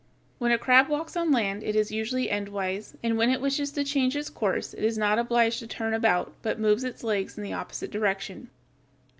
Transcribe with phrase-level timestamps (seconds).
[0.39, 3.83] When a crab walks on land it is usually endwise, and when it wishes to
[3.83, 7.43] change its course it is not obliged to turn about but moves its legs in
[7.43, 8.49] the opposite direction.